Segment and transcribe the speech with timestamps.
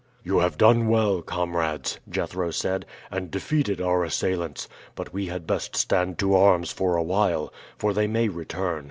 [0.23, 5.75] "You have done well comrades," Jethro said, "and defeated our assailants; but we had best
[5.75, 8.79] stand to arms for awhile, for they may return.